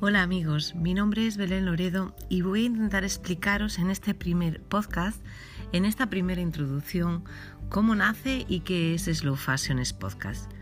Hola 0.00 0.22
amigos, 0.22 0.76
mi 0.76 0.94
nombre 0.94 1.26
es 1.26 1.36
Belén 1.36 1.66
Loredo 1.66 2.14
y 2.28 2.42
voy 2.42 2.62
a 2.62 2.66
intentar 2.66 3.02
explicaros 3.02 3.80
en 3.80 3.90
este 3.90 4.14
primer 4.14 4.62
podcast, 4.62 5.20
en 5.72 5.84
esta 5.84 6.08
primera 6.08 6.40
introducción, 6.40 7.24
cómo 7.68 7.96
nace 7.96 8.46
y 8.48 8.60
qué 8.60 8.94
es 8.94 9.06
Slow 9.06 9.34
Fashiones 9.34 9.92
Podcast. 9.92 10.52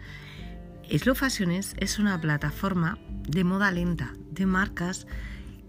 Slow 0.91 1.15
Fashiones 1.15 1.75
es 1.77 1.99
una 1.99 2.19
plataforma 2.19 2.97
de 3.29 3.45
moda 3.45 3.71
lenta, 3.73 4.15
de 4.31 4.47
marcas 4.47 5.07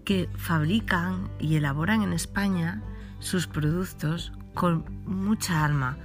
que 0.06 0.30
fabrican 0.34 1.28
y 1.38 1.56
elaboran 1.56 2.00
en 2.00 2.14
España 2.14 2.82
sus 3.18 3.46
productos 3.46 4.32
con 4.54 4.86
mucha 5.04 5.62
alma, 5.62 5.98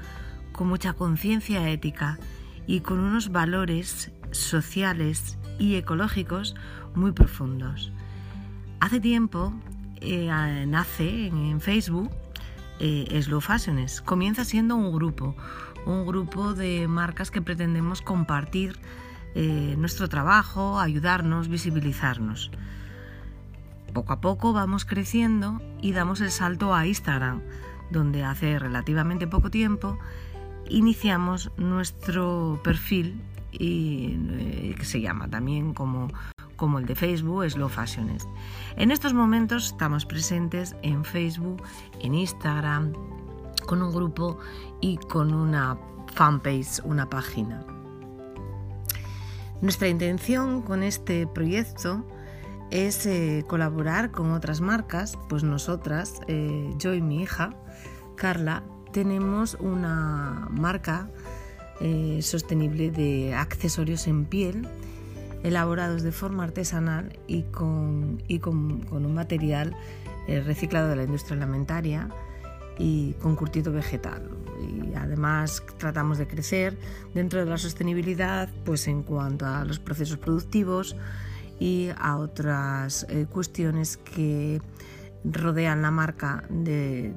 con 0.51 0.67
mucha 0.67 0.95
conciencia 0.95 1.69
ética 1.69 2.19
y 2.67 2.81
con 2.81 2.99
unos 2.99 3.31
valores 3.31 4.11
sociales 4.31 5.37
y 5.59 5.75
ecológicos 5.75 6.55
muy 6.95 7.11
profundos. 7.11 7.91
Hace 8.79 8.99
tiempo 8.99 9.53
eh, 10.01 10.65
nace 10.67 11.27
en, 11.27 11.61
Facebook 11.61 12.11
eh, 12.79 13.21
Slow 13.21 13.39
Fashiones. 13.39 14.01
Comienza 14.01 14.43
siendo 14.43 14.75
un 14.75 14.91
grupo, 14.91 15.35
un 15.85 16.05
grupo 16.05 16.53
de 16.53 16.87
marcas 16.87 17.31
que 17.31 17.41
pretendemos 17.41 18.01
compartir 18.01 18.77
eh, 19.35 19.75
nuestro 19.77 20.09
trabajo, 20.09 20.79
ayudarnos, 20.79 21.47
visibilizarnos. 21.47 22.51
Poco 23.93 24.13
a 24.13 24.21
poco 24.21 24.53
vamos 24.53 24.85
creciendo 24.85 25.61
y 25.81 25.93
damos 25.93 26.19
el 26.21 26.31
salto 26.31 26.73
a 26.73 26.85
Instagram, 26.85 27.41
donde 27.91 28.23
hace 28.23 28.59
relativamente 28.59 29.27
poco 29.27 29.49
tiempo 29.49 29.97
iniciamos 30.69 31.51
nuestro 31.57 32.59
perfil 32.63 33.21
y, 33.53 34.17
eh, 34.39 34.75
que 34.77 34.85
se 34.85 35.01
llama 35.01 35.29
también 35.29 35.73
como, 35.73 36.09
como 36.55 36.79
el 36.79 36.85
de 36.85 36.95
Facebook, 36.95 37.49
Slow 37.49 37.69
Fashiones. 37.69 38.27
En 38.75 38.91
estos 38.91 39.13
momentos 39.13 39.67
estamos 39.67 40.05
presentes 40.05 40.75
en 40.81 41.05
Facebook, 41.05 41.61
en 42.01 42.15
Instagram, 42.15 42.93
con 43.65 43.81
un 43.81 43.93
grupo 43.93 44.37
y 44.81 44.97
con 44.97 45.33
una 45.33 45.77
fanpage, 46.13 46.81
una 46.83 47.09
página. 47.09 47.65
Nuestra 49.61 49.87
intención 49.87 50.61
con 50.61 50.83
este 50.83 51.25
proyecto 51.25 52.05
es 52.69 53.05
eh, 53.05 53.45
colaborar 53.47 54.11
con 54.11 54.31
otras 54.31 54.61
marcas, 54.61 55.17
pues 55.29 55.43
nosotras, 55.43 56.19
eh, 56.27 56.73
yo 56.77 56.93
y 56.93 57.01
mi 57.01 57.21
hija, 57.21 57.51
Carla, 58.15 58.63
tenemos 58.91 59.55
una 59.59 60.47
marca 60.51 61.09
eh, 61.81 62.19
sostenible 62.21 62.91
de 62.91 63.33
accesorios 63.33 64.07
en 64.07 64.25
piel 64.25 64.67
elaborados 65.43 66.03
de 66.03 66.11
forma 66.11 66.45
artesanal 66.45 67.19
y 67.27 67.43
con, 67.43 68.23
un 68.29 69.13
material 69.13 69.75
eh, 70.27 70.41
reciclado 70.41 70.89
de 70.89 70.95
la 70.95 71.03
industria 71.03 71.37
alimentaria 71.37 72.09
y 72.79 73.13
con 73.13 73.35
curtido 73.35 73.71
vegetal. 73.71 74.29
Y 74.61 74.95
además 74.95 75.63
tratamos 75.77 76.17
de 76.17 76.27
crecer 76.27 76.77
dentro 77.13 77.39
de 77.39 77.45
la 77.45 77.57
sostenibilidad 77.57 78.49
pues 78.63 78.87
en 78.87 79.03
cuanto 79.03 79.45
a 79.45 79.65
los 79.65 79.79
procesos 79.79 80.17
productivos 80.17 80.95
y 81.59 81.89
a 81.97 82.17
otras 82.17 83.05
eh, 83.09 83.25
cuestiones 83.29 83.97
que 83.97 84.61
rodean 85.25 85.81
la 85.81 85.91
marca 85.91 86.45
de 86.49 87.13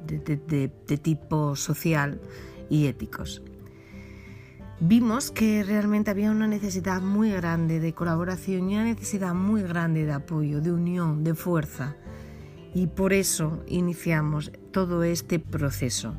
tipo 1.01 1.55
social 1.55 2.19
y 2.69 2.87
éticos 2.87 3.41
vimos 4.79 5.31
que 5.31 5.63
realmente 5.63 6.11
había 6.11 6.29
una 6.29 6.47
necesidad 6.47 7.01
muy 7.01 7.31
grande 7.31 7.79
de 7.79 7.93
colaboración 7.93 8.69
y 8.69 8.75
una 8.75 8.85
necesidad 8.85 9.33
muy 9.33 9.63
grande 9.63 10.05
de 10.05 10.13
apoyo, 10.13 10.61
de 10.61 10.71
unión, 10.71 11.23
de 11.23 11.33
fuerza. 11.33 11.95
Y 12.73 12.87
por 12.87 13.13
eso 13.13 13.63
iniciamos 13.67 14.51
todo 14.71 15.03
este 15.03 15.39
proceso, 15.39 16.13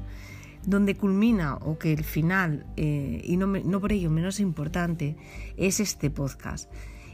donde 0.67 0.97
culmina, 0.97 1.55
o 1.57 1.79
que 1.79 1.93
el 1.93 2.03
final, 2.03 2.67
eh, 2.77 3.21
y 3.25 3.37
no, 3.37 3.81
por 3.81 3.93
ello 3.93 4.11
menos 4.11 4.41
importante, 4.41 5.17
es 5.57 5.79
este 5.79 6.11
podcast. 6.11 6.71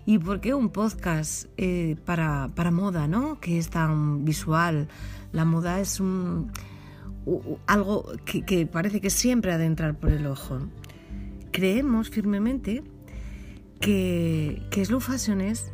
¿Y 0.06 0.18
por 0.18 0.40
qué 0.40 0.54
un 0.54 0.70
podcast 0.70 1.46
eh, 1.56 1.96
para, 2.04 2.48
moda, 2.70 3.06
¿no? 3.06 3.40
que 3.40 3.58
es 3.58 3.68
tan 3.68 4.24
visual? 4.24 4.88
La 5.32 5.44
moda 5.44 5.80
es 5.80 6.00
un, 6.00 6.52
algo 7.66 8.06
que 8.24 8.66
parece 8.66 9.00
que 9.00 9.10
siempre 9.10 9.52
ha 9.52 9.58
de 9.58 9.64
entrar 9.66 9.98
por 9.98 10.10
el 10.10 10.26
ojo 10.26 10.60
creemos 11.54 12.10
firmemente 12.10 12.82
que, 13.80 14.60
Slow 14.84 14.98
Fashion 14.98 15.40
es 15.40 15.70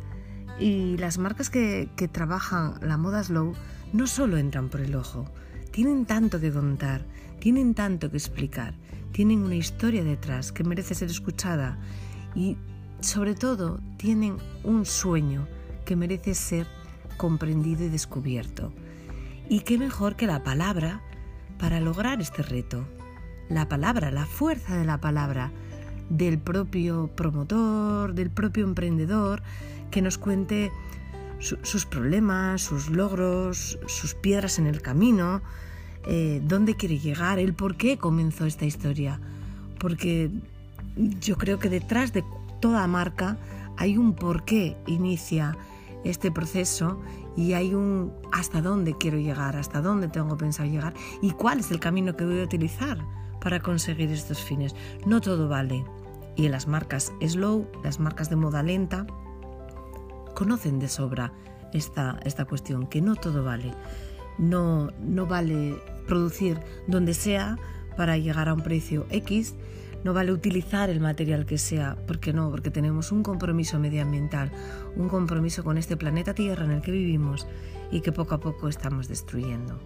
y 0.59 0.95
las 0.97 1.17
marcas 1.17 1.49
que, 1.49 1.89
trabajan 2.11 2.75
la 2.81 2.97
moda 2.97 3.23
slow 3.23 3.55
no 3.91 4.05
solo 4.05 4.37
entran 4.37 4.69
por 4.69 4.81
el 4.81 4.93
ojo, 4.93 5.25
tienen 5.71 6.05
tanto 6.05 6.39
que 6.39 6.51
contar, 6.51 7.03
tienen 7.39 7.73
tanto 7.73 8.11
que 8.11 8.17
explicar, 8.17 8.75
tienen 9.11 9.39
una 9.39 9.55
historia 9.55 10.03
detrás 10.03 10.51
que 10.51 10.63
merece 10.63 10.93
ser 10.93 11.09
escuchada 11.09 11.79
y 12.35 12.57
sobre 12.99 13.33
todo 13.33 13.79
tienen 13.97 14.37
un 14.63 14.85
sueño 14.85 15.47
que 15.83 15.95
merece 15.95 16.35
ser 16.35 16.67
comprendido 17.17 17.85
y 17.85 17.89
descubierto. 17.89 18.71
Y 19.49 19.61
qué 19.61 19.79
mejor 19.79 20.15
que 20.15 20.27
la 20.27 20.43
palabra 20.43 21.01
para 21.57 21.79
lograr 21.79 22.21
este 22.21 22.43
reto. 22.43 22.85
La 23.49 23.67
palabra, 23.67 24.11
la 24.11 24.27
fuerza 24.27 24.77
de 24.77 24.85
la 24.85 25.01
palabra, 25.01 25.51
del 26.11 26.37
propio 26.39 27.09
promotor, 27.15 28.13
del 28.13 28.29
propio 28.29 28.65
emprendedor, 28.65 29.41
que 29.89 30.01
nos 30.01 30.17
cuente 30.17 30.71
sus 31.39 31.85
problemas, 31.85 32.61
sus 32.61 32.89
logros, 32.89 33.79
sus 33.87 34.13
piedras 34.13 34.59
en 34.59 34.67
el 34.67 34.81
camino, 34.81 35.41
eh, 36.05 36.41
dónde 36.45 36.75
quiere 36.75 36.99
llegar, 36.99 37.39
el 37.39 37.53
por 37.53 37.77
qué 37.77 37.97
comenzó 37.97 38.45
esta 38.45 38.65
historia. 38.65 39.19
Porque 39.79 40.29
yo 41.19 41.37
creo 41.37 41.57
que 41.57 41.69
detrás 41.69 42.13
de 42.13 42.23
toda 42.59 42.85
marca 42.87 43.37
hay 43.77 43.97
un 43.97 44.13
por 44.13 44.43
qué 44.45 44.77
inicia 44.85 45.57
este 46.03 46.29
proceso 46.31 47.01
y 47.37 47.53
hay 47.53 47.73
un 47.73 48.11
hasta 48.31 48.61
dónde 48.61 48.97
quiero 48.97 49.17
llegar, 49.17 49.55
hasta 49.55 49.81
dónde 49.81 50.09
tengo 50.09 50.37
pensado 50.37 50.69
llegar 50.69 50.93
y 51.21 51.31
cuál 51.31 51.59
es 51.59 51.71
el 51.71 51.79
camino 51.79 52.15
que 52.15 52.25
voy 52.25 52.41
a 52.41 52.43
utilizar 52.43 52.99
para 53.39 53.61
conseguir 53.61 54.11
estos 54.11 54.43
fines. 54.43 54.75
No 55.05 55.21
todo 55.21 55.47
vale 55.47 55.83
y 56.35 56.45
en 56.45 56.51
las 56.51 56.67
marcas 56.67 57.11
slow, 57.25 57.67
las 57.83 57.99
marcas 57.99 58.29
de 58.29 58.35
moda 58.35 58.63
lenta, 58.63 59.05
conocen 60.35 60.79
de 60.79 60.87
sobra 60.87 61.33
esta, 61.73 62.19
esta 62.25 62.45
cuestión, 62.45 62.87
que 62.87 63.01
no 63.01 63.15
todo 63.15 63.43
vale. 63.43 63.73
No, 64.37 64.89
no 65.01 65.25
vale 65.27 65.75
producir 66.07 66.59
donde 66.87 67.13
sea 67.13 67.57
para 67.97 68.17
llegar 68.17 68.49
a 68.49 68.53
un 68.53 68.61
precio 68.61 69.05
X, 69.09 69.55
no 70.03 70.13
vale 70.13 70.31
utilizar 70.31 70.89
el 70.89 70.99
material 70.99 71.45
que 71.45 71.57
sea, 71.57 71.95
porque 72.07 72.33
no, 72.33 72.49
porque 72.49 72.71
tenemos 72.71 73.11
un 73.11 73.23
compromiso 73.23 73.77
medioambiental, 73.79 74.51
un 74.95 75.09
compromiso 75.09 75.63
con 75.63 75.77
este 75.77 75.97
planeta 75.97 76.33
Tierra 76.33 76.65
en 76.65 76.71
el 76.71 76.81
que 76.81 76.91
vivimos 76.91 77.45
y 77.91 78.01
que 78.01 78.11
poco 78.11 78.35
a 78.35 78.39
poco 78.39 78.67
estamos 78.67 79.07
destruyendo. 79.07 79.79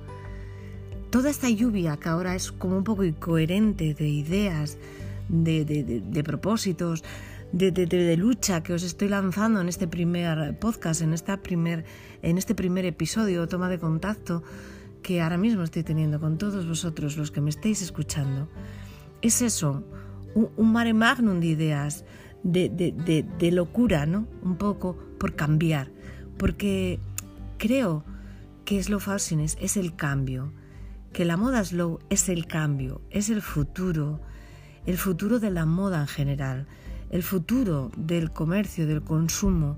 Toda 1.10 1.30
esta 1.30 1.50
lluvia 1.50 1.98
que 1.98 2.10
ahora 2.10 2.36
es 2.36 2.52
como 2.52 2.78
un 2.78 2.84
poco 2.84 3.04
incoherente 3.04 3.94
de 3.94 4.08
ideas, 4.08 4.78
de, 5.30 6.22
propósitos, 6.24 7.04
de, 7.52 8.18
lucha 8.18 8.64
que 8.64 8.74
os 8.74 8.84
estoy 8.84 9.10
lanzando 9.10 9.62
en 9.62 9.70
este 9.70 9.88
primer 9.88 10.58
podcast, 10.60 11.02
en, 11.02 11.14
esta 11.14 11.42
primer, 11.42 11.86
en 12.22 12.38
este 12.38 12.56
primer 12.56 12.86
episodio, 12.86 13.48
toma 13.48 13.70
de 13.70 13.80
contacto 13.80 14.44
que 15.02 15.22
ahora 15.22 15.38
mismo 15.38 15.64
estoy 15.64 15.84
teniendo 15.84 16.20
con 16.20 16.38
todos 16.38 16.68
vosotros, 16.68 17.18
los 17.18 17.32
que 17.32 17.42
me 17.42 17.50
estéis 17.50 17.82
escuchando, 17.82 18.50
es 19.22 19.42
eso, 19.42 19.84
un, 20.34 20.72
mare 20.72 20.94
magnum 20.94 21.40
de 21.40 21.48
ideas, 21.48 22.06
de, 22.44 23.50
locura, 23.52 24.06
¿no? 24.06 24.28
Un 24.42 24.58
poco 24.58 24.98
por 25.20 25.36
cambiar, 25.36 25.92
porque 26.38 27.00
creo 27.58 28.04
que 28.66 28.82
Slow 28.82 29.00
Fashion 29.00 29.42
es 29.42 29.78
el 29.78 29.96
cambio, 29.96 30.52
que 31.16 31.24
la 31.24 31.38
moda 31.38 31.64
slow 31.64 32.00
es 32.10 32.28
el 32.28 32.46
cambio, 32.46 33.00
es 33.10 33.30
el 33.30 33.42
futuro, 33.42 34.20
el 34.86 34.98
futuro 34.98 35.40
de 35.40 35.52
la 35.52 35.66
moda 35.66 36.02
en 36.02 36.08
general, 36.08 36.68
el 37.10 37.24
futuro 37.24 37.92
del 37.98 38.32
comercio, 38.32 38.88
del 38.88 39.02
consumo. 39.02 39.78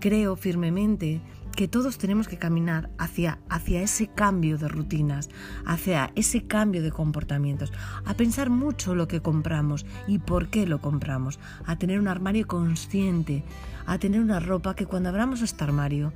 Creo 0.00 0.36
firmemente 0.36 1.20
que 1.54 1.68
todos 1.68 1.98
tenemos 1.98 2.28
que 2.28 2.38
caminar 2.38 2.90
hacia, 2.96 3.40
hacia 3.50 3.82
ese 3.82 4.06
cambio 4.06 4.56
de 4.56 4.68
rutinas, 4.68 5.28
hacia 5.66 6.12
ese 6.14 6.46
cambio 6.46 6.82
de 6.82 6.90
comportamientos, 6.90 7.72
a 8.04 8.14
pensar 8.14 8.48
mucho 8.48 8.94
lo 8.94 9.08
que 9.08 9.20
compramos 9.20 9.84
y 10.06 10.18
por 10.18 10.48
qué 10.48 10.66
lo 10.66 10.80
compramos, 10.80 11.38
a 11.66 11.76
tener 11.76 11.98
un 12.00 12.08
armario 12.08 12.46
consciente, 12.46 13.44
a 13.84 13.98
tener 13.98 14.20
una 14.20 14.40
ropa 14.40 14.74
que 14.74 14.86
cuando 14.86 15.10
abramos 15.10 15.42
este 15.42 15.64
armario 15.64 16.12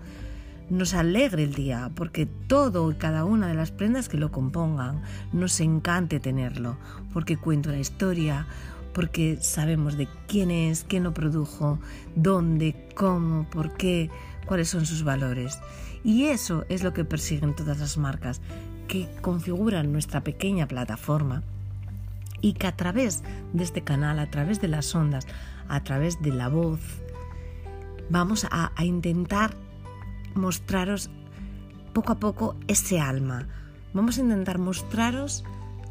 nos 0.70 0.94
alegre 0.94 1.44
el 1.44 1.55
día, 1.55 1.90
porque 1.94 2.26
todo 2.26 2.90
y 2.90 2.94
cada 2.94 3.25
una 3.25 3.49
de 3.49 3.55
las 3.55 3.70
prendas 3.70 4.08
que 4.08 4.16
lo 4.16 4.32
compongan 4.32 5.02
nos 5.32 5.61
encante 5.61 6.20
tenerlo, 6.20 6.76
porque 7.12 7.37
cuenta 7.37 7.70
una 7.70 7.78
historia, 7.78 8.46
porque 8.93 9.38
sabemos 9.40 9.96
de 9.96 10.08
quién 10.28 10.50
es, 10.50 10.84
quién 10.84 11.05
lo 11.05 11.12
produjo, 11.12 11.78
dónde, 12.14 12.88
cómo, 12.94 13.49
por 13.50 13.76
qué, 13.76 14.11
cuáles 14.46 14.69
son 14.69 14.87
sus 14.87 15.02
valores. 15.02 15.58
Y 16.02 16.25
eso 16.26 16.64
es 16.69 16.82
lo 16.82 16.93
que 16.93 17.05
persiguen 17.05 17.55
todas 17.55 17.78
las 17.78 17.99
marcas, 17.99 18.40
que 18.88 19.08
configuran 19.20 19.93
nuestra 19.93 20.22
pequeña 20.22 20.69
plataforma 20.69 21.43
y 22.40 22.52
que 22.52 22.66
a 22.66 22.76
través 22.76 23.22
de 23.52 23.64
este 23.64 23.82
canal, 23.82 24.19
a 24.19 24.31
través 24.31 24.61
de 24.61 24.69
las 24.69 24.94
ondas, 24.94 25.26
a 25.69 25.82
través 25.82 26.20
de 26.20 26.31
la 26.31 26.49
voz, 26.49 26.81
vamos 28.11 28.46
a 28.50 28.84
intentar 28.84 29.56
mostraros 30.35 31.11
poco 31.93 32.13
a 32.13 32.19
poco 32.19 32.57
ese 32.67 33.01
alma. 33.01 33.49
Vamos 33.93 34.19
a 34.19 34.23
intentar 34.23 34.59
mostraros 34.59 35.45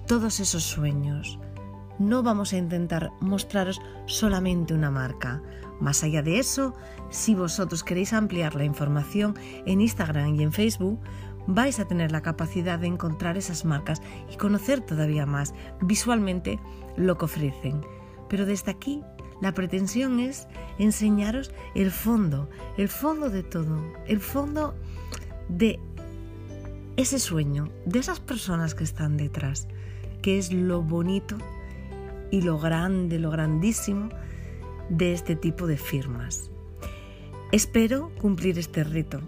todos 0.08 0.40
esos 0.40 0.64
sueños. 0.64 1.40
No 2.00 2.24
vamos 2.24 2.54
a 2.54 2.58
intentar 2.58 3.12
mostraros 3.22 3.82
solamente 4.06 4.74
una 4.74 4.92
marca. 4.92 5.42
Más 5.80 6.04
allá 6.04 6.22
de 6.22 6.40
eso, 6.40 6.76
si 7.10 7.36
vosotros 7.36 7.84
queréis 7.84 8.14
ampliar 8.14 8.56
la 8.56 8.66
información 8.66 9.36
en 9.66 9.82
Instagram 9.82 10.36
y 10.36 10.44
en 10.44 10.52
Facebook, 10.52 11.00
vais 11.48 11.80
a 11.80 11.86
tener 11.88 12.12
la 12.12 12.22
capacidad 12.22 12.80
de 12.80 12.88
encontrar 12.88 13.38
esas 13.38 13.66
marcas 13.66 14.02
y 14.32 14.38
conocer 14.38 14.82
todavía 14.82 15.26
más 15.26 15.54
visualmente 15.82 16.60
lo 16.98 17.18
que 17.18 17.26
ofrecen. 17.26 17.86
Pero 18.30 18.46
desde 18.46 18.72
aquí 18.72 19.02
la 19.44 19.54
pretensión 19.54 20.22
es 20.22 20.48
enseñaros 20.80 21.52
el 21.76 21.92
fondo, 21.92 22.50
el 22.78 22.88
fondo 22.88 23.30
de 23.30 23.44
todo, 23.44 23.78
el 24.08 24.22
fondo 24.22 24.74
de 25.50 25.82
ese 26.96 27.20
sueño, 27.20 27.70
de 27.86 28.00
esas 28.00 28.22
personas 28.22 28.74
que 28.74 28.86
están 28.86 29.18
detrás, 29.18 29.68
que 30.22 30.38
es 30.38 30.54
lo 30.54 30.82
bonito 30.82 31.36
y 32.32 32.40
lo 32.40 32.58
grande, 32.58 33.20
lo 33.20 33.32
grandísimo 33.32 34.08
de 34.88 35.12
este 35.12 35.36
tipo 35.36 35.68
de 35.68 35.76
firmas. 35.76 36.50
Espero 37.52 38.12
cumplir 38.22 38.58
este 38.58 38.86
reto. 38.86 39.20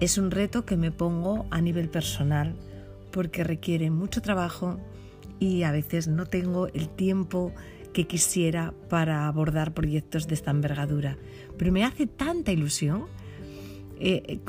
Es 0.00 0.18
un 0.18 0.32
reto 0.32 0.64
que 0.64 0.76
me 0.76 0.90
pongo 0.90 1.46
a 1.52 1.60
nivel 1.60 1.88
personal 1.88 2.56
porque 3.12 3.44
requiere 3.44 3.88
mucho 3.88 4.20
trabajo 4.20 4.80
y 5.38 5.62
a 5.62 5.70
veces 5.70 6.08
no 6.08 6.26
tengo 6.26 6.66
el 6.66 6.88
tiempo 6.88 7.52
que 7.92 8.06
quisiera 8.06 8.72
para 8.88 9.26
abordar 9.26 9.74
proyectos 9.74 10.26
de 10.26 10.34
esta 10.34 10.50
envergadura. 10.50 11.18
Pero 11.58 11.72
me 11.72 11.84
hace 11.84 12.06
tanta 12.06 12.52
ilusión 12.52 13.06
eh, 14.04 14.40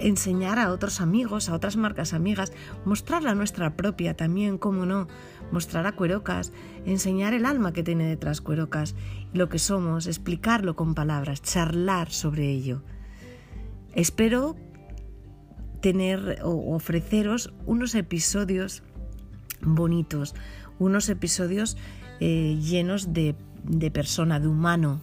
enseñar 0.00 0.58
a 0.58 0.70
otros 0.70 1.00
amigos, 1.00 1.48
a 1.48 1.54
otras 1.54 1.76
marcas 1.76 2.12
amigas, 2.12 2.52
mostrar 2.84 3.22
la 3.22 3.34
nuestra 3.34 3.74
propia 3.74 4.14
también, 4.14 4.58
cómo 4.58 4.84
no, 4.84 5.08
mostrar 5.50 5.86
a 5.86 5.92
Cuerocas, 5.92 6.52
enseñar 6.84 7.34
el 7.34 7.46
alma 7.46 7.72
que 7.72 7.82
tiene 7.82 8.06
detrás 8.06 8.40
Cuerocas, 8.40 8.94
lo 9.32 9.48
que 9.48 9.58
somos, 9.58 10.06
explicarlo 10.06 10.76
con 10.76 10.94
palabras, 10.94 11.42
charlar 11.42 12.10
sobre 12.10 12.50
ello. 12.50 12.82
Espero 13.94 14.56
tener 15.80 16.40
o 16.42 16.74
ofreceros 16.74 17.52
unos 17.64 17.94
episodios 17.94 18.82
bonitos, 19.62 20.34
unos 20.78 21.08
episodios 21.08 21.76
eh, 22.20 22.58
llenos 22.60 23.12
de, 23.12 23.34
persona, 23.92 24.40
de 24.40 24.48
humano, 24.48 25.00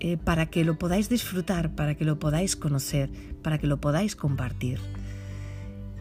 eh, 0.00 0.16
para 0.16 0.46
que 0.46 0.64
lo 0.64 0.78
podáis 0.78 1.08
disfrutar, 1.08 1.74
para 1.74 1.94
que 1.94 2.04
lo 2.04 2.18
podáis 2.18 2.56
conocer, 2.56 3.10
para 3.42 3.58
que 3.58 3.66
lo 3.66 3.80
podáis 3.80 4.16
compartir. 4.16 4.78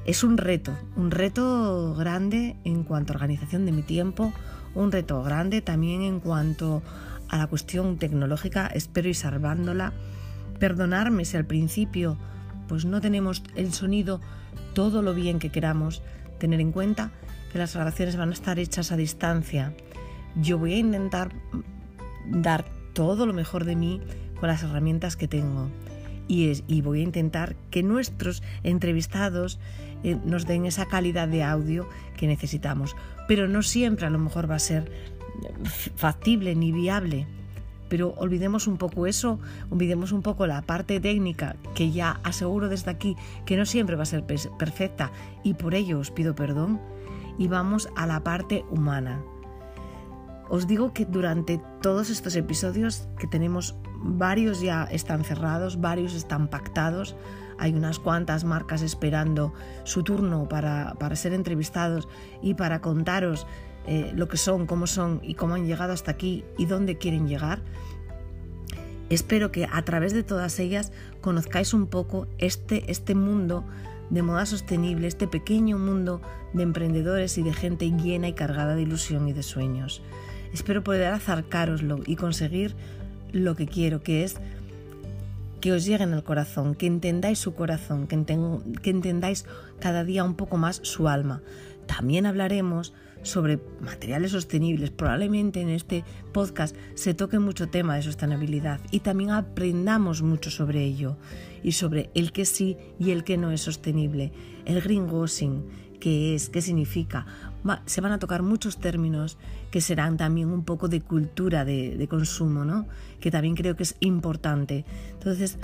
Es 0.06 0.24
un 0.24 0.38
reto, 0.38 0.72
un 0.96 1.12
reto 1.12 1.96
grande 1.96 2.58
en 2.64 2.84
cuanto 2.84 3.14
a 3.14 3.16
organización 3.16 3.66
de 3.66 3.72
mi 3.72 3.82
tiempo, 3.82 4.34
un 4.76 4.92
reto 4.92 5.24
grande 5.24 5.62
también 5.62 6.02
en 6.02 6.20
cuanto 6.20 6.84
a 7.30 7.38
la 7.38 7.48
cuestión 7.48 7.98
tecnológica, 7.98 8.68
espero 8.68 9.10
ir 9.10 9.16
salvándola. 9.16 9.94
Perdonarme 10.60 11.26
si 11.26 11.38
al 11.38 11.46
principio 11.46 12.18
pues 12.68 12.86
no 12.86 13.02
tenemos 13.02 13.44
el 13.56 13.74
sonido 13.74 14.22
todo 14.74 15.02
lo 15.02 15.14
bien 15.14 15.40
que 15.40 15.52
queramos, 15.52 16.02
tener 16.40 16.60
en 16.60 16.72
cuenta 16.72 17.12
que 17.52 17.60
las 17.60 17.74
grabaciones 17.76 18.18
van 18.18 18.30
a 18.30 18.34
estar 18.34 18.60
hechas 18.60 18.92
a 18.92 18.98
distancia. 18.98 19.74
Yo 20.36 20.58
voy 20.58 20.74
a 20.74 20.78
intentar 20.78 21.32
dar 22.28 22.66
todo 22.94 23.26
lo 23.26 23.34
mejor 23.34 23.66
de 23.66 23.76
mí 23.76 24.02
con 24.40 24.50
las 24.50 24.64
herramientas 24.64 25.16
que 25.16 25.28
tengo. 25.28 25.70
Y, 26.28 26.82
voy 26.82 27.02
a 27.02 27.04
intentar 27.04 27.56
que 27.70 27.84
nuestros 27.84 28.42
entrevistados 28.64 29.60
eh, 30.04 30.18
nos 30.26 30.48
den 30.48 30.66
esa 30.66 30.88
calidad 30.88 31.28
de 31.28 31.44
audio 31.44 31.88
que 32.18 32.26
necesitamos. 32.26 32.96
Pero 33.28 33.48
no 33.48 33.62
siempre 33.62 34.08
a 34.08 34.10
lo 34.10 34.18
mejor 34.18 34.50
va 34.50 34.56
a 34.56 34.60
ser 34.60 34.92
factible 35.96 36.56
ni 36.56 36.72
viable. 36.72 37.28
Pero 37.90 38.16
olvidemos 38.18 38.66
un 38.66 38.78
poco 38.78 39.06
eso, 39.06 39.40
olvidemos 39.70 40.12
un 40.12 40.24
poco 40.24 40.48
la 40.48 40.64
parte 40.64 41.00
técnica, 41.00 41.56
que 41.76 41.92
ya 41.92 42.20
aseguro 42.24 42.70
desde 42.70 42.90
aquí 42.90 43.16
que 43.46 43.58
no 43.58 43.66
siempre 43.68 43.96
va 43.96 44.04
a 44.04 44.08
ser 44.08 44.26
perfecta 44.26 45.12
y 45.44 45.54
por 45.54 45.76
ello 45.76 46.00
os 46.00 46.10
pido 46.10 46.34
perdón 46.34 46.82
y 47.38 47.48
vamos 47.48 47.90
a 47.96 48.08
la 48.08 48.24
parte 48.24 48.66
humana. 48.72 49.22
Os 50.50 50.68
digo 50.68 50.94
que 50.94 51.06
durante 51.06 51.60
todos 51.82 52.10
estos 52.10 52.36
episodios, 52.36 53.08
que 53.18 53.28
tenemos 53.28 53.76
varios 53.98 54.62
ya 54.62 54.84
están 54.86 55.24
cerrados, 55.24 55.82
varios 55.82 56.14
están 56.14 56.48
pactados, 56.48 57.16
hay 57.58 57.74
unas 57.74 58.00
cuantas 58.00 58.44
marcas 58.44 58.82
esperando 58.82 59.54
su 59.84 60.04
turno 60.04 60.48
para, 60.48 60.96
ser 61.16 61.34
entrevistados 61.34 62.08
y 62.42 62.54
para 62.54 62.82
contaros 62.82 63.48
eh, 63.88 64.12
lo 64.14 64.28
que 64.28 64.38
son, 64.38 64.68
cómo 64.68 64.88
son 64.88 65.20
y 65.24 65.36
cómo 65.36 65.56
han 65.56 65.66
llegado 65.66 65.94
hasta 65.94 66.12
aquí 66.12 66.44
y 66.58 66.66
dónde 66.66 66.98
quieren 66.98 67.28
llegar. 67.28 67.62
Espero 69.10 69.52
que 69.52 69.68
a 69.72 69.82
través 69.84 70.14
de 70.14 70.24
todas 70.24 70.60
ellas 70.60 70.92
conozcáis 71.22 71.74
un 71.74 71.88
poco 71.88 72.28
este, 72.40 72.90
este 72.92 73.16
mundo 73.16 73.66
de 74.10 74.22
moda 74.22 74.46
sostenible, 74.46 75.08
este 75.08 75.28
pequeño 75.28 75.78
mundo 75.78 76.22
de 76.54 76.64
emprendedores 76.64 77.38
y 77.38 77.44
de 77.44 77.54
gente 77.54 77.90
llena 77.92 78.28
y 78.28 78.34
cargada 78.34 78.76
de 78.76 78.82
ilusión 78.82 79.28
y 79.28 79.34
de 79.34 79.44
sueños. 79.44 80.02
Espero 80.56 80.86
poder 80.86 81.12
acercaroslo 81.12 82.00
y 82.06 82.16
conseguir 82.16 82.76
lo 83.34 83.58
que 83.58 83.68
quiero, 83.68 84.02
que 84.02 84.24
es 84.24 84.38
que 85.60 85.74
os 85.74 85.84
llegue 85.84 86.06
en 86.06 86.14
el 86.14 86.24
corazón, 86.24 86.76
que 86.76 86.88
entendáis 86.88 87.40
su 87.40 87.56
corazón, 87.56 88.08
que, 88.08 88.24
que 88.82 88.90
entendáis 88.90 89.44
cada 89.82 90.06
día 90.06 90.24
un 90.24 90.36
poco 90.36 90.56
más 90.56 90.80
su 90.82 91.10
alma. 91.10 91.42
También 91.88 92.26
hablaremos 92.26 92.94
sobre 93.22 93.60
materiales 93.82 94.32
sostenibles. 94.32 94.92
Probablemente 94.92 95.60
en 95.60 95.68
este 95.68 96.06
podcast 96.32 96.74
se 96.94 97.14
toque 97.14 97.38
mucho 97.38 97.68
tema 97.68 97.98
de 97.98 98.04
sostenibilidad 98.04 98.80
y 98.92 99.02
también 99.02 99.32
aprendamos 99.32 100.22
mucho 100.22 100.52
sobre 100.52 100.86
ello 100.86 101.18
y 101.64 101.74
sobre 101.74 102.12
el 102.14 102.32
que 102.32 102.46
sí 102.46 102.78
y 102.98 103.12
el 103.12 103.26
que 103.26 103.36
no 103.36 103.52
es 103.52 103.60
sostenible. 103.60 104.32
El 104.64 104.80
greenwashing, 104.80 105.66
qué 106.00 106.34
es, 106.34 106.48
qué 106.48 106.62
significa. 106.62 107.26
Se 107.86 108.02
van 108.02 108.12
a 108.12 108.20
tocar 108.20 108.44
muchos 108.44 108.80
términos 108.80 109.38
que 109.72 109.82
serán 109.82 110.18
también 110.18 110.50
un 110.50 110.64
poco 110.64 110.88
de 110.88 111.02
cultura 111.02 111.66
de, 111.66 112.08
consumo, 112.10 112.66
¿no? 112.66 112.88
que 113.20 113.32
también 113.32 113.56
creo 113.56 113.76
que 113.76 113.84
es 113.84 113.96
importante. 114.00 114.86
Entonces, 115.14 115.58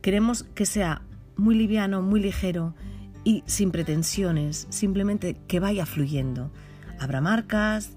queremos 0.00 0.44
que 0.54 0.66
sea 0.66 1.02
muy 1.36 1.54
liviano, 1.54 2.02
muy 2.02 2.20
ligero 2.20 2.74
y 3.24 3.42
sin 3.46 3.70
pretensiones, 3.70 4.66
simplemente 4.70 5.36
que 5.46 5.60
vaya 5.60 5.86
fluyendo. 5.86 6.50
Habrá 6.98 7.20
marcas, 7.20 7.96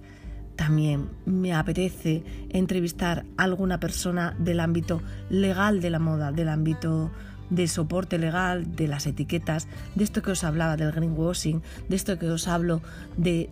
también 0.55 1.09
me 1.25 1.53
apetece 1.53 2.23
entrevistar 2.49 3.25
a 3.37 3.43
alguna 3.43 3.79
persona 3.79 4.35
del 4.39 4.59
ámbito 4.59 5.01
legal 5.29 5.81
de 5.81 5.89
la 5.89 5.99
moda, 5.99 6.31
del 6.31 6.49
ámbito 6.49 7.11
de 7.53 7.67
soporte 7.67 8.17
legal, 8.17 8.75
de 8.75 8.87
las 8.87 9.05
etiquetas, 9.05 9.67
de 9.95 10.03
esto 10.03 10.21
que 10.21 10.31
os 10.31 10.43
hablaba 10.43 10.75
del 10.77 10.91
greenwashing, 10.91 11.61
de 11.87 11.95
esto 11.95 12.17
que 12.17 12.29
os 12.29 12.47
hablo 12.47 12.81
de, 13.17 13.49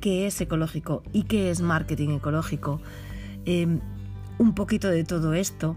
qué 0.00 0.26
es 0.26 0.40
ecológico 0.40 1.02
y 1.12 1.24
qué 1.24 1.50
es 1.50 1.60
marketing 1.60 2.10
ecológico. 2.10 2.80
Em, 3.44 3.80
un 4.38 4.54
poquito 4.54 4.88
de 4.88 5.04
todo 5.04 5.34
esto. 5.34 5.76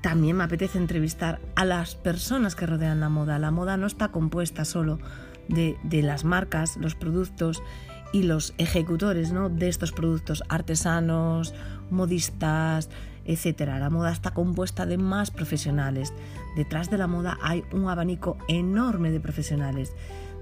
También 0.00 0.36
me 0.36 0.44
apetece 0.44 0.78
entrevistar 0.78 1.40
a 1.54 1.64
las 1.64 1.94
personas 1.94 2.54
que 2.54 2.66
rodean 2.66 3.00
la 3.00 3.08
moda. 3.08 3.38
La 3.38 3.50
moda 3.50 3.76
no 3.76 3.86
está 3.86 4.08
compuesta 4.08 4.64
solo 4.64 4.98
de, 5.48 5.76
de 5.82 6.02
las 6.02 6.24
marcas, 6.24 6.76
los 6.76 6.94
productos 6.94 7.62
y 8.12 8.22
los 8.22 8.54
ejecutores 8.58 9.32
¿no? 9.32 9.48
de 9.48 9.68
estos 9.68 9.92
productos, 9.92 10.44
artesanos, 10.48 11.54
modistas, 11.90 12.90
etc. 13.24 13.60
La 13.78 13.90
moda 13.90 14.12
está 14.12 14.32
compuesta 14.32 14.86
de 14.86 14.98
más 14.98 15.30
profesionales. 15.30 16.12
Detrás 16.56 16.90
de 16.90 16.98
la 16.98 17.06
moda 17.06 17.38
hay 17.42 17.64
un 17.72 17.88
abanico 17.88 18.36
enorme 18.48 19.10
de 19.10 19.20
profesionales, 19.20 19.92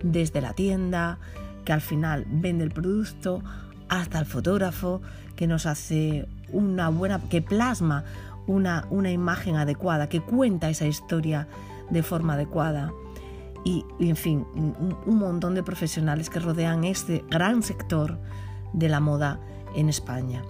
desde 0.03 0.41
la 0.41 0.53
tienda, 0.53 1.19
que 1.65 1.73
al 1.73 1.81
final 1.81 2.27
vende 2.29 2.65
el 2.65 2.71
producto, 2.71 3.43
hasta 3.89 4.19
el 4.19 4.27
fotógrafo, 4.27 5.01
que 5.37 5.47
nos 5.47 5.67
hace 5.67 6.29
una 6.51 6.89
buena, 6.89 7.21
que 7.29 7.43
plasma 7.43 8.05
una, 8.47 8.87
una 8.91 9.11
imagen 9.11 9.57
adecuada, 9.57 10.09
que 10.09 10.21
cuenta 10.21 10.71
esa 10.71 10.87
historia 10.87 11.47
de 11.91 12.03
forma 12.03 12.35
adecuada 12.35 12.93
y, 13.65 13.85
en 14.01 14.17
fin, 14.17 14.47
un, 14.55 15.19
montón 15.19 15.55
de 15.55 15.63
profesionales 15.63 16.31
que 16.31 16.41
rodean 16.41 16.85
este 16.85 17.25
gran 17.31 17.63
sector 17.63 18.19
de 18.73 18.89
la 18.89 19.01
moda 19.01 19.41
en 19.77 19.89
España 19.89 20.43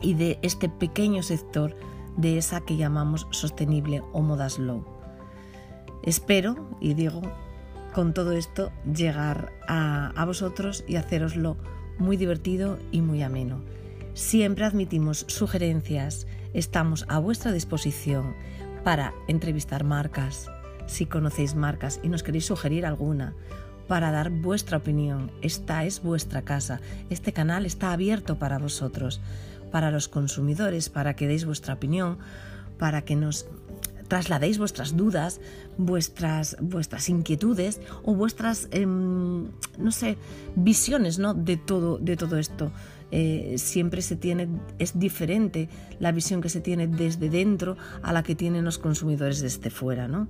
y 0.00 0.14
de 0.14 0.38
este 0.42 0.68
pequeño 0.68 1.22
sector 1.22 1.76
de 2.16 2.38
esa 2.38 2.60
que 2.60 2.76
llamamos 2.76 3.26
sostenible 3.30 4.02
o 4.12 4.22
moda 4.22 4.48
slow. 4.48 4.84
Espero, 6.02 6.68
y 6.80 6.94
digo, 6.94 7.22
con 7.94 8.14
todo 8.14 8.32
esto 8.32 8.70
llegar 8.84 9.52
a, 9.66 10.12
a 10.16 10.24
vosotros 10.24 10.84
y 10.86 10.96
haceroslo 10.96 11.56
muy 11.98 12.16
divertido 12.16 12.78
y 12.92 13.02
muy 13.02 13.22
ameno. 13.22 13.60
Siempre 14.14 14.64
admitimos 14.64 15.24
sugerencias, 15.28 16.26
estamos 16.54 17.04
a 17.08 17.18
vuestra 17.18 17.52
disposición 17.52 18.34
para 18.84 19.14
entrevistar 19.28 19.84
marcas, 19.84 20.50
si 20.86 21.06
conocéis 21.06 21.54
marcas 21.54 22.00
y 22.02 22.08
nos 22.08 22.22
queréis 22.22 22.46
sugerir 22.46 22.86
alguna, 22.86 23.34
para 23.86 24.10
dar 24.10 24.30
vuestra 24.30 24.78
opinión. 24.78 25.30
Esta 25.42 25.84
es 25.84 26.02
vuestra 26.02 26.42
casa. 26.42 26.80
Este 27.10 27.32
canal 27.32 27.66
está 27.66 27.92
abierto 27.92 28.38
para 28.38 28.58
vosotros, 28.58 29.20
para 29.70 29.90
los 29.90 30.08
consumidores, 30.08 30.88
para 30.88 31.14
que 31.14 31.28
deis 31.28 31.44
vuestra 31.44 31.74
opinión, 31.74 32.18
para 32.78 33.02
que 33.02 33.16
nos 33.16 33.46
trasladéis 34.08 34.58
vuestras 34.58 34.96
dudas, 34.96 35.40
vuestras, 35.76 36.56
vuestras 36.60 37.08
inquietudes 37.08 37.80
o 38.02 38.14
vuestras, 38.14 38.68
em, 38.72 39.48
no 39.78 39.92
sé, 39.92 40.16
visiones 40.56 41.18
¿no? 41.18 41.34
de, 41.34 41.56
todo, 41.56 41.98
de 41.98 42.16
todo 42.16 42.38
esto. 42.38 42.72
Eh, 43.10 43.54
siempre 43.56 44.02
se 44.02 44.16
tiene, 44.16 44.48
es 44.78 44.98
diferente 44.98 45.68
la 45.98 46.12
visión 46.12 46.42
que 46.42 46.48
se 46.50 46.60
tiene 46.60 46.86
desde 46.86 47.30
dentro 47.30 47.76
a 48.02 48.12
la 48.12 48.22
que 48.22 48.34
tienen 48.34 48.64
los 48.64 48.78
consumidores 48.78 49.40
desde 49.40 49.70
fuera, 49.70 50.08
¿no? 50.08 50.28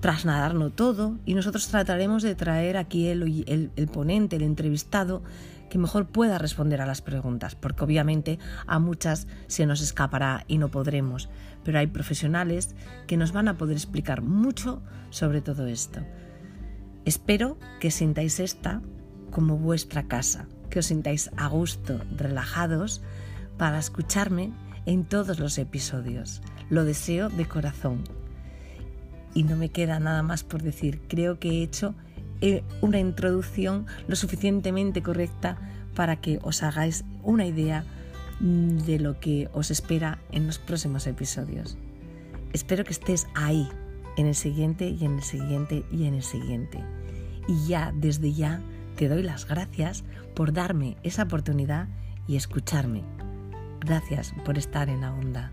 Trasladarnos 0.00 0.74
todo 0.74 1.18
y 1.26 1.34
nosotros 1.34 1.68
trataremos 1.68 2.22
de 2.22 2.34
traer 2.34 2.78
aquí 2.78 3.08
el, 3.08 3.44
el, 3.46 3.70
el 3.74 3.88
ponente, 3.88 4.36
el 4.36 4.42
entrevistado, 4.42 5.22
que 5.68 5.78
mejor 5.78 6.06
pueda 6.06 6.38
responder 6.38 6.80
a 6.80 6.86
las 6.86 7.02
preguntas, 7.02 7.54
porque 7.54 7.84
obviamente 7.84 8.38
a 8.66 8.78
muchas 8.78 9.26
se 9.46 9.66
nos 9.66 9.80
escapará 9.80 10.44
y 10.48 10.58
no 10.58 10.68
podremos, 10.68 11.28
pero 11.64 11.78
hay 11.78 11.86
profesionales 11.86 12.74
que 13.06 13.16
nos 13.16 13.32
van 13.32 13.48
a 13.48 13.56
poder 13.56 13.76
explicar 13.76 14.22
mucho 14.22 14.82
sobre 15.10 15.40
todo 15.40 15.66
esto. 15.66 16.00
Espero 17.04 17.58
que 17.80 17.90
sintáis 17.90 18.40
esta 18.40 18.82
como 19.30 19.56
vuestra 19.56 20.08
casa, 20.08 20.46
que 20.70 20.80
os 20.80 20.86
sintáis 20.86 21.30
a 21.36 21.48
gusto, 21.48 22.00
relajados, 22.16 23.02
para 23.56 23.78
escucharme 23.78 24.52
en 24.86 25.04
todos 25.04 25.38
los 25.38 25.58
episodios. 25.58 26.40
Lo 26.70 26.84
deseo 26.84 27.28
de 27.28 27.46
corazón. 27.46 28.04
Y 29.34 29.42
no 29.44 29.56
me 29.56 29.70
queda 29.70 30.00
nada 30.00 30.22
más 30.22 30.44
por 30.44 30.62
decir. 30.62 31.02
Creo 31.08 31.38
que 31.38 31.50
he 31.50 31.62
hecho 31.62 31.94
una 32.80 32.98
introducción 32.98 33.86
lo 34.06 34.16
suficientemente 34.16 35.02
correcta 35.02 35.58
para 35.94 36.20
que 36.20 36.38
os 36.42 36.62
hagáis 36.62 37.04
una 37.22 37.46
idea 37.46 37.84
mm, 38.40 38.78
de 38.78 38.98
lo 39.00 39.18
que 39.20 39.48
os 39.52 39.70
espera 39.70 40.18
en 40.30 40.46
los 40.46 40.58
próximos 40.58 41.06
episodios. 41.06 41.76
Espero 42.52 42.84
que 42.84 42.92
estés 42.92 43.26
ahí, 43.34 43.68
en 44.16 44.26
el 44.26 44.34
siguiente 44.34 44.88
y 44.88 45.04
en 45.04 45.16
el 45.16 45.22
siguiente 45.22 45.84
y 45.90 46.06
en 46.06 46.14
el 46.14 46.22
siguiente. 46.22 46.78
Y 47.46 47.66
ya, 47.66 47.92
desde 47.94 48.32
ya, 48.32 48.60
te 48.96 49.08
doy 49.08 49.22
las 49.22 49.46
gracias 49.46 50.04
por 50.34 50.52
darme 50.52 50.96
esa 51.02 51.24
oportunidad 51.24 51.88
y 52.26 52.36
escucharme. 52.36 53.02
Gracias 53.80 54.34
por 54.44 54.58
estar 54.58 54.88
en 54.88 55.00
la 55.02 55.12
onda. 55.12 55.52